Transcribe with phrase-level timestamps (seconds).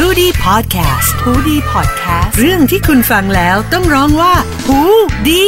[0.00, 4.34] h o ดี้พอดแคสต์หูดีพอดแคสต์เรื่องที่คุณฟังแล้วต้องร้องว่า
[4.66, 4.80] หู
[5.28, 5.46] ดี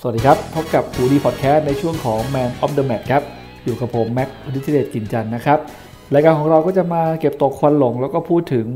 [0.00, 3.22] สวัสดีครับ พบกับฮูดี้พอดแคสต์ในช่วงของ Man of the Match ครับ
[3.64, 5.58] อยู่กับผมแม็กพุทธิเดชกินจันทร์นะครับ
[6.14, 8.66] รายการของเราก็จะมาเก็บตกควันหลง แล้วก็พูดถึง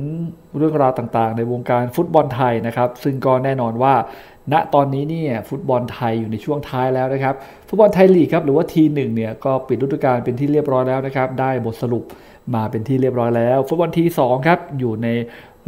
[0.57, 3.95] เรื่องราวต่างๆ ในวงการฟุตบอลไทยนะครับ ซึ่งก็แน่นอนว่า
[4.53, 7.35] ณตอนนี้เนี่ยฟุตบอลไทยอยู่ในช่วงท้ายแล้วนะครับ
[7.69, 12.05] ฟุตบอลไทยลีกครับหรือว่าทีหนึ่งเนี่ยก็ปิดฤดูกาลเป็นที่เรียบร้อยแล้วนะครับ ได้บทสรุป
[12.55, 15.09] มาเป็นที่เรียบร้อยแล้ว ฟุตบอลทีสองครับอยู่ใน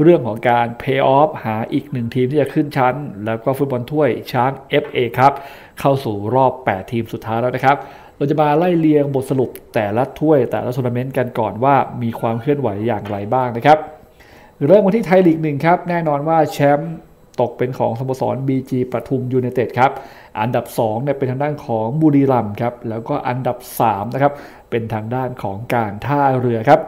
[0.03, 4.51] เรื่องของการเพย์ออฟหาอีกหนึ่งทีมที่จะขึ้นชั้น แล้วก็ฟุตบอลถ้วยช้าง
[4.83, 5.33] FA ครับ
[5.81, 7.77] เข้าสู่รอบ 8 ทีมสุดท้ายแล้วนะครับ
[8.17, 13.79] เราจะมาไล่เรียงบทสรุปแต่ละถ้วยแต่ละทัวร์นาเมนต์กันก่อนว่ามีความเคลื่อนไหวอย่างไรบ้างนะครับ
[14.67, 16.95] เริ่มกันที่ไทยลีกหนึ่งครับแน่นอนว่าแชมป์
[17.41, 19.93] ตกเป็นของสโมสร BG ปทุมยูไนเต็ดครับ
[20.41, 24.33] อันดับ2เนี่ยเป็นทางด้านของบุรีรัมย์ครับ แล้วก็อันดับ3นะครับ
[24.71, 26.81] เป็นทางด้านของการท่าเรือครับ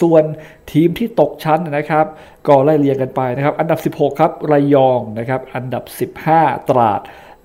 [0.00, 0.24] ส่วน
[0.72, 2.06] ทีมที่ตกชั้นนะครับ
[2.48, 7.00] ก็ไล่เรียงกันไปนะครับ อันดับ 16 ครับ ระยองนะครับ อันดับ 15 ตราด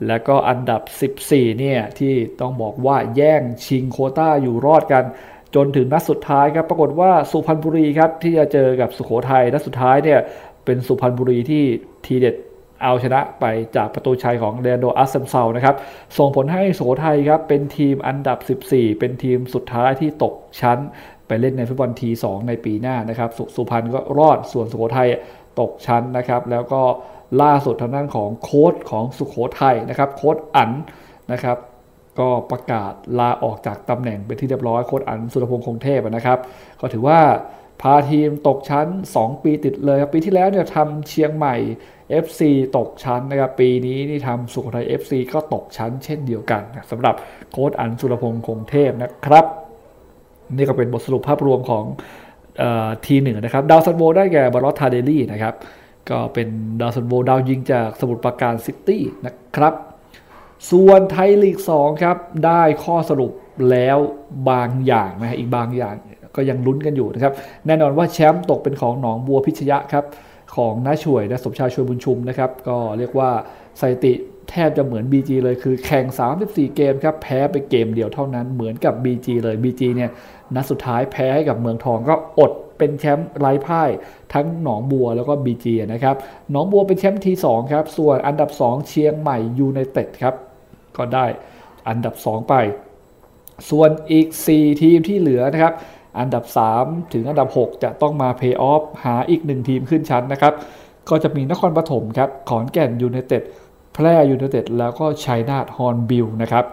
[0.08, 0.82] แล้วก็อันดับ
[1.24, 5.06] 14 เนี่ย ที่ต้องบอกว่าแย่งชิงโคต้าอยู่รอดกัน
[5.56, 10.20] จนถึงนัดสุดท้ายครับ ปรากฏว่าสุพรรณบุรีครับ ที่จะเจอกับสุโขทัยนัดสุดท้ายเนี่ย
[10.68, 11.64] เป็นสุพรรณบุรีที่
[12.06, 12.36] ทีเด็ด
[12.84, 15.76] เอาชนะไปจากประตูชัยของเลอันโดร อัสซัมเซานะครับ
[16.18, 20.78] ส่งผลให้สุโขทัยครับ เป็นทีมอันดับ 14 เป็นทีมสุดท้ายที่ตกชั้น
[21.28, 25.10] ไปเล่นในฟุตบอล T2 ในปีหน้านะครับสุพรรณก็รอดส่วนสุโขทัย
[25.60, 26.82] ตกชั้นนะครับ แล้วก็
[27.42, 30.72] ล่าสุดทางด้านของโค้ชของสุโขทัยนะครับโค้ชอัน
[31.32, 31.58] นะครับ
[32.20, 36.40] ก็ประกาศลาออกจากตำแหน่งเป็นที่เรียบร้อยโค้ชอันสุรพงษ์คงเทพนะครับ
[36.82, 37.20] ก็ถือว่า
[37.82, 41.56] พาทีมตกชั้น 2 ปีติดเลยครับปีที่แล้วเนี่ยทำเชียงใหม่
[42.24, 42.42] FC
[42.78, 46.62] ตกชั้นนะครับปีนี้นี่ทำสุโขทัย FC ก็ตกชั้นเช่นเดียวกัน
[46.92, 47.16] สำหรับ
[47.52, 49.46] โค้ชอันสุรพงษ์คงเทพนะครับ
[50.56, 51.86] นี่ก็เป็นบทสรุปภาพรวมของ
[53.06, 55.56] T1 นะครับ ดาวซัลโวได้แก่บาร์รอส ทาร์เดลี่นะครับ
[56.10, 56.48] ก็เป็น
[56.82, 59.74] ดาวซัลโวดาวยิงจากสมุทรปราการซิตี้นะครับ
[60.72, 63.32] ส่วนไทยลีก 2 ครับ ได้ข้อสรุป
[63.70, 63.98] แล้ว
[64.50, 65.96] บางอย่างนะฮะอีกบางอย่าง
[66.36, 67.34] ก็ยังลุ้นกันอยู่นะครับ
[67.68, 70.06] แน่นอนว่าแชมป์ตกเป็นของหนองบัวพิชยะครับ
[70.56, 73.30] ของน้าช่วยนะสมชายช่วยบุญชุมนะครับ ก็เรียกว่า
[73.80, 74.14] สถิติ
[74.50, 76.06] แทบจะเหมือน BG เลยคือแข่ง
[76.42, 80.12] 34 เกมครับ แพ้ไปเกมเดียวเท่านั้นเหมือนกับ BG เลย BG เนี่ย
[80.56, 83.90] นัดสุดท้ายแพ้ให้กับเมืองทองก็อดเป็นแชมป์ไร้พ่าย
[84.34, 86.16] ทั้งหนองบัวแล้วก็ BG นะครับ
[86.52, 90.36] หนองบัวเป็นแชมป์ที2ครับ ส่วนอันดับ 2 เชียงใหม่ยูไนเต็ดครับ
[90.98, 91.26] ก็ได้
[91.90, 92.56] อันดับ 2 ไป
[93.70, 95.74] ส่วนอีก 4 ทีมที่เหลือนะครับ
[96.20, 96.44] อันดับ
[96.78, 100.54] 3 ถึงอันดับ 6 จะต้องมาเพลย์ออฟหาอีก 1 ทีมขึ้นชั้นนะครับ
[101.10, 103.44] ก็จะมีนครปฐมครับ ขอนแก่นยูไนเต็ด
[103.94, 106.66] แพร่ยูไนเต็ด แล้วก็ชัยนาทฮอร์นบิลนะครับ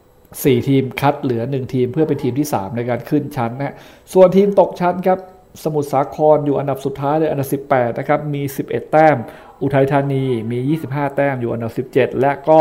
[0.00, 3.74] 4ทีมคัดเหลือ 1 ทีมเพื่อเป็นทีมที่ 3 ในการขึ้นชั้นนะ
[4.12, 5.18] ส่วนทีมตกชั้นครับ
[5.64, 9.16] สมุทรสาครอยู่อันดับสุดท้ายเลยอันดับ 18 นะครับ มี 11 แต้ม
[9.62, 10.58] อุทัยธานีมี
[10.88, 12.60] 25 แต้มอยู่อันดับ 17 และก็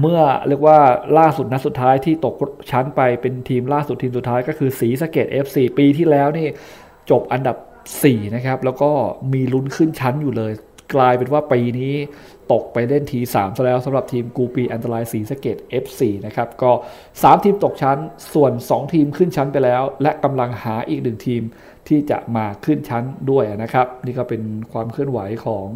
[0.00, 0.78] เมื่อเรียกว่า
[1.18, 2.34] ล่าสุดนัดสุดท้ายที่ตก
[2.70, 6.46] ชั้นไปเป็นทีมล่าสุดทีมสุดท้ายก็คือสีสเกด FC ปีที่แล้วนี่
[7.10, 7.56] จบอันดับ
[7.96, 8.90] 4 นะครับ แล้วก็
[9.32, 10.52] มีลุ้นขึ้นชั้นอยู่เลย
[10.94, 11.94] กลายเป็นว่าปีนี้
[12.52, 16.70] ตกไปเล่นที3ซะแล้วสำหรับทีมกูปีอันตรายสีสเกด F4 นะครับก็
[17.08, 17.98] 3 ทีมตกชั้น
[18.34, 21.42] ส่วน 2 ทีมขึ้นชั้นไปแล้ว และกำลังหาอีกหนึ่งทีม
[21.88, 25.66] ที่จะมาขึ้นชั้นด้วยนะครับ นี่ก็เป็นความเคลื่อนไหวของ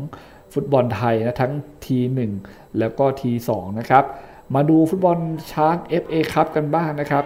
[0.53, 1.53] ฟุตบอลไทยนะทั้ง
[1.87, 1.99] ที
[2.39, 4.05] 1แล้วก็ที2นะครับ
[4.55, 5.19] มาดูฟุตบอล
[5.53, 7.25] ช้าง FA ครับกันบ้างนะครับ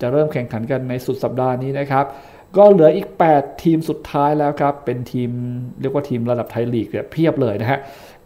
[0.00, 2.04] จะเริ่มแข่งขันกันในสุดสัปดาห์นี้นะครับ
[2.56, 5.30] ก็เหลืออีก 8 ทีมสุดท้ายแล้วครับ เป็นทีม
[5.80, 7.80] เรียกว่าทีมระดับไทยลีกเนี่ยเพียบเลยนะฮะ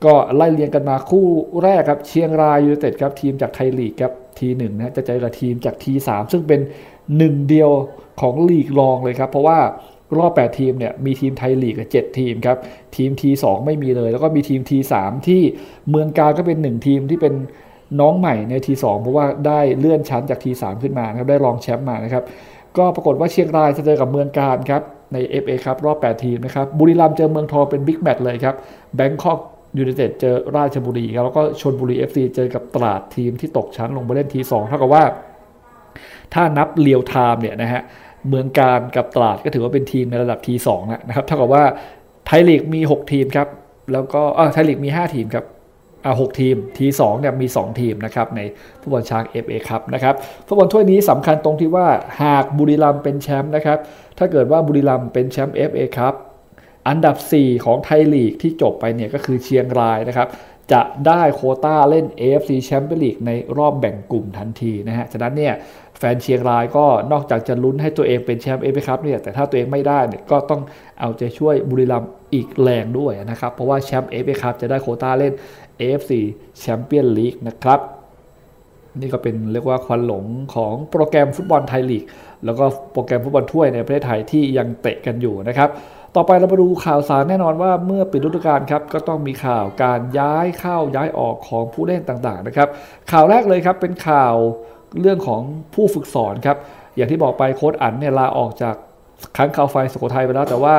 [0.04, 1.26] ก็ไล่เรียงกันมาคู่
[1.62, 6.60] แรกครับเชียงรายยูไนเต็ดครับทีมจากไทยลีกครับทีหนึ่งนะจะเจอกับทีมจากทีสามซึ่งเป็น
[7.16, 7.70] หนึ่งเดียว
[8.20, 9.58] ของลีกรองเลยครับ เพราะว่า
[10.18, 12.56] รอบ 8 ทีมเนี่ยมีทีมไทยลีกเจ็ดทีมครับ
[12.96, 14.94] ทีม T2 ไม่มีเลย แล้วก็มีทีม T3
[15.26, 15.42] ที่
[15.90, 17.34] เมืองกาญจน์ก็เป็น 1 ทีมที่เป็น
[18.00, 22.24] น้องใหม่ใน T2 เพราะว่าได้เลื่อนชั้นจาก T3 ขึ้นมาครับได้รองแชมป์มานะครับ
[22.78, 24.82] ก็ปรากฏว่าเชียงรายจะเจอกับเมืองการครับ
[25.12, 28.54] ใน FA ครับรอบ 8 ทีมนะครับบุรีรัมย์เจอเมืองทองเป็น big match เลยครับ
[28.96, 29.38] แบงคอก
[29.78, 35.04] ยูไนเต็ดเจอราชบุรีครับแล้วก็ชลบุรี FC เจอกับตราดทีมที่ตกชั้นลงไปเล่น T2 เท่ากับว่า
[36.34, 37.82] ถ้านับ real time เนี่ยนะฮะ
[38.28, 40.68] เมืองกาญจน์กับตราดก็ถือว่าเป็นทีมในระดับ T2
[41.08, 41.64] นะครับเท่ากับว่า
[42.26, 43.48] ไทยลีกมี 6 ทีมครับ
[43.92, 44.22] แล้วก็
[44.52, 45.44] ไทยลีกมี 5 ทีมครับ
[46.04, 48.40] อ่าหทีม T2 เนี่ยมี 2 ทีมนะครับใน
[48.80, 50.14] ฟุตบอลช้าง FA ครับนะครับ
[50.46, 51.86] ฟุตบอลถ้วยนี้สำคัญตรงที่ว่า
[52.22, 53.78] หากบุรีรัมย์เป็นแชมป์นะครับ
[54.18, 56.14] ถ้าเกิดว่าบุรีรัมย์เป็นแชมป์ FA ครับ
[56.88, 60.28] อันดับ 4 ของไทยลีกที่จบไปเนี่ยก็คือเชียงรายนะครับ
[60.72, 65.54] จะได้โควตาเล่น AFC Champions League ในรอบแบ่งกลุ่มทันทีนะฮะ ฉะนั้นเนี่ย
[65.98, 70.60] แฟนเชียงรายก็นอกจากจะลุ้นให้ตัวเองเป็นแชมป์ FA Cup เนี่ยแต่ถ้าตัวเองไม่ได้เนี่ยก็ต้อง
[71.00, 75.32] เอาใจช่วยบุรีรัมย์อีกแรงด้วยนะครับ เพราะว่าแชมป์ FA Cup จะได้โควตาเล่น
[75.80, 76.12] AFC
[76.58, 77.80] Champions League นะครับ
[79.00, 80.24] นี่ก็เป็นเรียกว่าควันหลง
[80.54, 82.04] ของโปรแกรมฟุตบอลไทยลีก
[82.44, 85.70] แล้วก็โปรแกรมฟุตบอลถ้วยในประเทศไทยที่ยังเตะกันอยู่นะครับ
[86.16, 92.68] ต่อไปเรามาดูข่าวสารแน่นอนว่าเมื่อปิดฤดูกาลครับก็ต้องมีข่าวการย้ายเข้าย้ายออกของผู้เล่นต่างๆนะครับ
[93.12, 94.34] ข่าวแรกเลยครับเป็นข่าว
[95.00, 95.40] เรื่องของ
[95.74, 96.56] ผู้ฝึกสอนครับ
[96.96, 98.74] อย่างที่บอกไปโค้ดอันเนี่ยลาออกจาก
[99.36, 100.74] ค้างคาวไฟสุโขทัยไปแล้ว แต่ว่า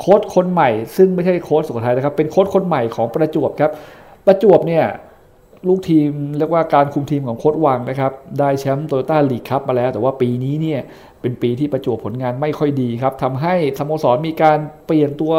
[0.00, 3.72] โค้ดคนใหม่ ซึ่งไม่ใช่โค้ดสุโขทัยนะครับเป็นโค้ดคนใหม่ของประจวบครับ
[4.26, 4.84] ประจวบเนี่ย
[5.68, 10.80] ลูกทีมเรียกว่าการคุมทีมของโค้ดวังนะครับ ได้แชมป์โตโยต้าลีกครับมาแล้ว แต่ว่าปีนี้เนี่ย
[11.20, 15.34] เป็นปีที่ประจวบผลงานไม่ค่อยดีครับทำให้สโมสรมีการเปลี่ยนตัว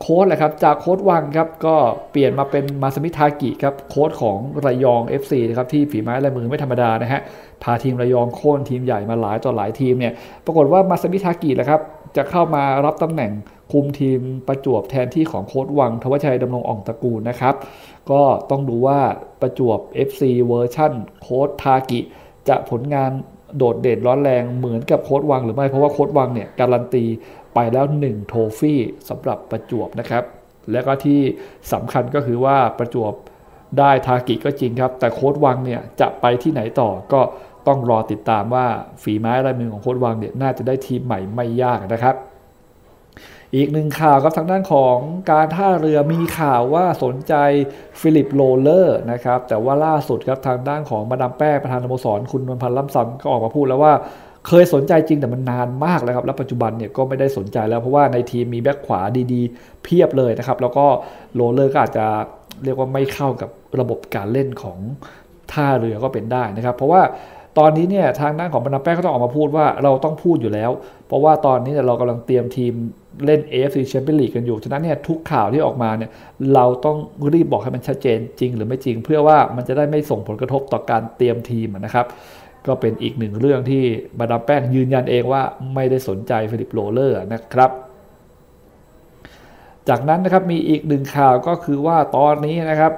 [0.00, 1.76] โค้ดแหละครับจากโค้ดวังครับก็
[2.12, 7.20] เปลี่ยนมาเป็นมาซามิทากิครับโค้ชของระยอง FC นะครับที่ฝีไม้ลายมือไม่ธรรมดานะฮะ
[7.62, 10.12] พาทีมระยองโค่นทีมใหญ่มาหลายต่อหลายทีมเนี่ย
[10.44, 11.80] ปรากฏว่ามาซามิทากิแหละครับ
[12.16, 13.32] จะเข้ามารับตำแหน่ง
[13.72, 17.54] คุมทีมประจวบแทนที่ของโค้ชหวังธวัชชัยดำรงอ่องตระกูลนะครับ
[18.10, 19.00] ก็ต้องดูว่า
[19.40, 19.78] ประจวบ
[20.08, 20.92] FC เวอร์ชั่น
[21.22, 22.00] โค้ชทากิ
[22.48, 23.10] จะผลงาน
[23.56, 27.04] โดดเด่นร้อนแรงเหมือนกับโค้ชหวังหรือไม่เพราะว่าโค้ชหวังเนี่ยการันตี
[27.54, 30.24] ไปแล้ว 1 โทรฟี่สำหรับประจวบนะครับ
[30.72, 31.20] และก็ที่
[31.72, 33.12] สำคัญก็คือว่าประจวบ
[33.78, 37.20] ได้ทากิก็จริงครับ แต่โค้ชหวังเนี่ยจะไปที่ไหนต่อก็
[37.66, 38.66] ต้องรอติดตามว่า
[39.02, 42.14] ฝีไม้ลายมือของโค้ชหวังเนี่ยน่าจะได้ทีมใหม่ไม่ยากนะครับ
[43.54, 44.96] อีกหนึ่งข่าวครับทางด้านของ
[45.30, 47.34] การท่าเรือมีข่าวว่าสนใจ
[48.00, 53.92] ฟิลิปโรลเลอร์นะครับแต่ว่าล่าสุดครับทางด้านของมาดามแป้ประธานสโมสรคุณนวลพรรณล่ำซำก็ออกมาพูดแล้วว่า
[54.48, 59.00] เคยสนใจจริงแต่มันนานมากแล้วครับ แล้วปัจจุบันเนี่ยก็ไม่ได้สนใจแล้วเพราะว่าในทีมมีแบ็คขวา
[59.32, 60.86] ดีๆ เพียบเลยนะครับ แล้วก็
[61.34, 62.06] โรเลอร์ก็อาจจะ
[62.64, 63.50] เรียกว่าไม่เข้ากับ
[63.80, 64.78] ระบบการเล่นของ
[65.52, 67.02] ท่าเรือก็เป็นได้นะครับ เพราะว่า
[67.58, 70.70] ตอนนี้เนี่ยทางด้านของบรรดาแป้งก็ต้องออกมาพูดว่าเราต้องพูดอยู่แล้ว
[71.06, 72.72] เพราะว่าตอนนี้เนี่ยเรากำลังเตรียมทีม
[73.24, 76.10] เล่น AFC Champions League กันอยู่ ฉะนั้นเนี่ยทุกข่าวที่ออกมาเนี่ย
[76.54, 76.96] เราต้อง
[77.32, 82.06] รีบบอกให้มันชัดเจนจริง หรือไม่จริง เพื่อว่ามันจะได้ไม่ส่งผลกระทบต่อการเตรียมทีมนะครับ
[82.66, 83.82] ก็เป็นอีกหนึ่งเรื่องที่
[84.18, 85.42] มาดามแป้งยืนยันเองว่า
[85.74, 87.70] ไม่ได้สนใจฟิลิปโรลเลอร์นะครับ
[89.88, 92.92] จากนั้นนะครับมีอีกหนึ่งข่าวก็คือว่าตอนนี้นะครับ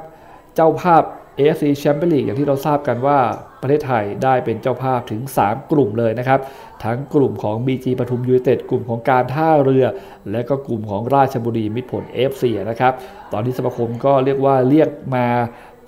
[0.54, 1.02] เจ้าภาพ
[1.38, 3.18] AFC Champions League อย่างที่เราทราบกันว่า
[3.62, 6.40] ประเทศไทยได้เป็นเจ้าภาพถึง 3 กลุ่มเลยนะครับ
[6.84, 9.84] ทั้งกลุ่มของ BG ปทุมยูไนเต็ดกลุ่มของการท่าเรือ
[10.32, 12.92] และก็กลุ่มของราชบุรีมิตรผล FC นะครับ
[13.32, 15.26] ตอนนี้สมาคมก็เรียกว่าเรียกมา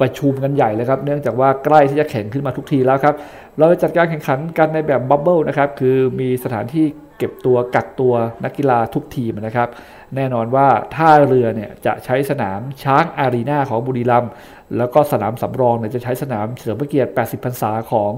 [0.00, 3.14] ประชุมกันใหญ่เลยครับ เนื่องจากว่าใกล้ที่จะแข่งขึ้นมาทุกทีแล้วครับ
[3.58, 6.86] เราจะจัดการแข่งขันกันในแบบ bubble นะครับ คือมีสถานที่
[7.20, 8.14] เก็บตัวกักตัว
[8.44, 9.68] นักกีฬาทุกทีมนะครับ
[10.16, 14.30] แน่นอนว่าท่าเรือเนี่ยจะใช้สนามช้างอารีน่าของบุรีรัมย์
[14.76, 18.12] แล้วก็สนามสำรองเนี่ยจะใช้สนามเฉลิมพระเกียรติ 80 พรรษาของ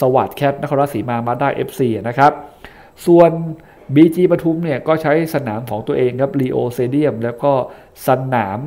[0.00, 2.32] สวัสด์แคทนครราชสีมามาได้ FC นะครับ
[3.06, 3.30] ส่วน
[3.94, 7.52] BG ปทุมเนี่ยก็ใช้สนามของตัวเองครับลีโอ Stadium แล้วก็
[8.08, 8.58] สนาม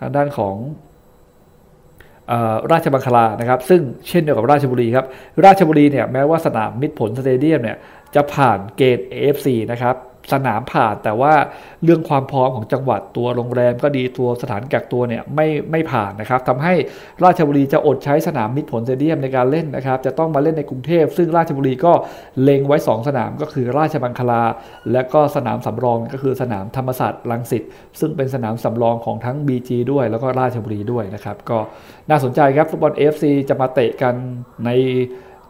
[0.00, 0.56] ทางด้านของ
[2.72, 5.06] ราชบังคลานะครับซึ่งเช่นเดียวกับราชบุรีครับ
[5.44, 7.76] ราชบุรีเนี่ยแม้ว่าสนามมิตรผลสเตเดียมเนี่ย
[8.14, 9.94] จะผ่านเกณฑ์ AFC นะครับ
[10.32, 11.34] สนามผ่าน แต่ว่า
[11.84, 16.74] เรื่องความพร้อมของจังหวัดตัวโรงแรมก็ดีตัวสถานกักตัวเนี่ยไม่ไม่ผ่านนะครับทำให้
[17.24, 21.92] ราชบุรีจะอดใช้สนามมิตรผลเตเดียมในการเล่นนะครับ จะต้องมาเล่นในกรุงเทพ ซึ่งราชบุรีก็
[22.42, 24.42] เล็งไว้ 2 สนามก็คือราชบังคลา
[24.92, 27.62] และก็สนามสำรองก็คือสนามธรรมศาสตร์ลังสิต
[28.00, 31.58] ซึ่งเป็นสนามสำรองของทั้ง BG ด้วย แล้วก็ราชบุรีด้วยนะครับ ก็
[32.10, 34.14] น่าสนใจครับฟุตบอล AFC จะมาเตะกัน
[34.64, 34.70] ใน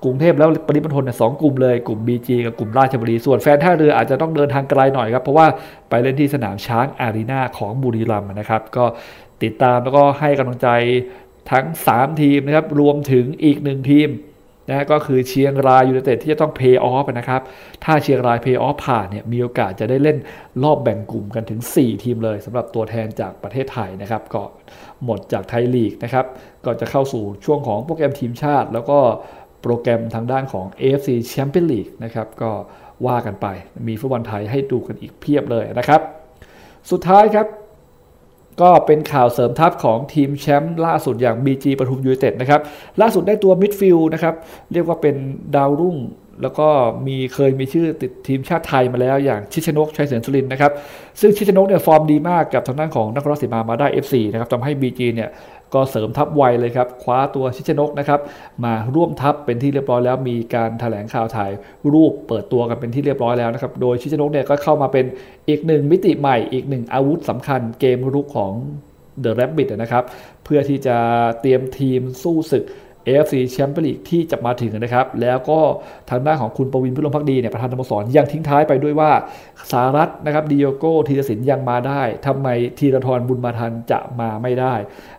[0.04, 5.46] กรุงเทพแล้วปริมณฑลเนี่ยสองกลุ่มเลยกลุ่ม BG กับกลุ่มราชบุรี ส่วนแฟนท่าเรืออาจจะต้องเดินทางไกลหน่อยครับ เพราะว่า
[5.88, 8.84] ไปเล่นที่สนามช้างอารีนาของบุรีรัมย์นะครับ ก็
[9.42, 10.68] ติดตามแล้วก็ให้กำลังใจ
[11.50, 14.10] ทั้ง 3 ทีมนะครับ รวมถึงอีกหนึ่งทีม
[14.70, 17.42] นะก็คือเชียงรายยูไนเต็ดที่จะต้องเพย์ออฟนะครับ
[17.84, 20.18] ถ้าเชียงรายเพย์ออฟผ่านเนี่ยมีโอกาสจะได้เล่น
[20.62, 24.42] รอบแบ่งกลุ่มกันถึง 4 ทีมเลยสำหรับตัวแทนจากประเทศไทยนะครับ ก็
[25.04, 26.26] หมดจากไทยลีกนะครับ
[26.64, 28.98] ก็จะเข้าสู่ช่วงของโปรแกรมทีมชาติ แล้วก็
[29.62, 32.50] โปรแกรมทางด้านของ AFC Champions League นะครับก็
[33.06, 33.46] ว่ากันไป
[33.86, 36.00] มีฟุตบอลไทยให้ดูกันอีกเพียบเลยนะครับ
[36.90, 37.46] สุดท้ายครับ
[38.60, 42.60] ก็เป็นข่าวเสริมทัพของทีมแชมป์ล่าสุดอย่าง BG ปทุมยูไนเต็ดนะครับ
[43.00, 44.34] ล่าสุดได้ตัวมิดฟิลด์นะครับ
[44.72, 45.16] เรียกว่าเป็น
[45.56, 45.96] ดาวรุ่ง
[46.42, 46.68] แล้วก็
[47.06, 50.72] มีเคยมีชื่อติดทีมชาติไทยมาแล้วอย่างชิชนกชัยเสนสุรินนะครับ
[51.20, 55.30] ซึ่งชิชนกเนี่ยฟอร์มดีมากกับทางด้านของนครราชสีมามาได้ FC นะครับทำให้ BG เนี่ย
[55.74, 58.20] ก็เสริมทัพไวเลยครับ คว้าตัวชิชนกนะครับ
[58.64, 61.50] มาร่วมทัพเป็นที่เรียบร้อยแล้ว มีการถแถลงข่าวถ่าย
[61.92, 65.04] รูปเปิดตัวกันเป็นที่เรียบร้อยแล้วนะครับ โดยชิชนกเนี่ยก็เข้ามาเป็น
[65.48, 68.52] อีกหนึ่งมิติใหม่อีกหนึ่งอาวุธสำคัญเกมรุกของ
[69.20, 70.04] เดอะแรบบิทนะครับ
[70.44, 70.96] เพื่อที่จะ
[71.40, 72.64] เตรียมทีมสู้ศึก
[73.08, 75.58] AFC Champions League ที่จะมาถึงนะครับ แล้วก็
[76.10, 79.10] ทางด้านของคุณปวิณภิรมย์ภักดีเนี่ยประธานสโมสรยังทิ้งท้ายไปด้วยว่า
[79.72, 82.48] สารัชนะครับดิโอโก้ธีรศิลป์ยังมาได้ทำไม
[82.78, 84.74] ธีราทรบุญมาทันจะมาไม่ได้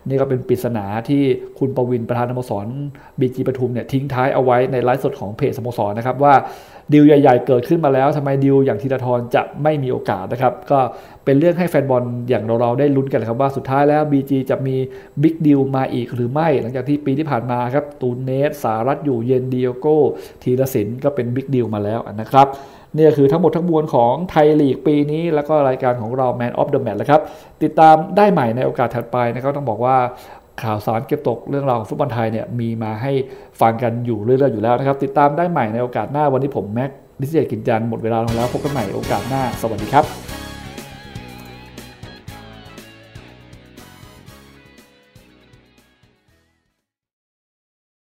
[0.08, 1.24] นี่ก็เป็นปริศนาที่
[1.60, 2.68] คุณประวินประธานสโมสร
[3.20, 6.34] บีจีปทุมเนี่ยทิ้งท้ายเอาไว้ในไลฟ์สดของเพจสโมสรนะครับว่า
[6.94, 10.80] ดีลใหญ่ ๆ เกิดขึ้นมาแล้วทำไมดีลอย่างธีราทรจะไม่มีโอกาสนะครับ ก็
[11.30, 14.76] เป็นเรื่องให้แฟนบอลอย่างเราๆได้ลุ้นกันครับว่าสุดท้ายแล้ว BG จะมี
[15.22, 19.98] big deal มาอีกหรือไม่ หลังจากที่ปีที่ผ่านมาครับตูเญซสารัชอยู่เย็นดิโอโก้
[20.44, 22.48] ธีรศิลป์ก็เป็น big deal มาแล้วนะครับ
[22.96, 27.22] นี่คือทั้งหมดทั้งมวลของไทยลีกปีนี้ แล้วก็รายการของเรา Man of the Match แล้วครับ
[27.64, 29.98] ติดตามได้ใหม่ในโอกาสถัดไปนะครับต้องบอกว่า
[30.64, 33.12] ข่าวสารเก็บตกเรื่องราวของฟุตบอลไทยเนี่ยมีมาให้
[33.62, 40.29] ฟังกันอยู่เรื่อยๆอยู่แล้วนะครับ ติดตามได้ใหม่ในโอกาสหน้าวันนี้ผมแม็กดิสเจกินจันหมดเวลาลงแล้วพบกันใหม่โอกาสหน้า สวัสดีครับ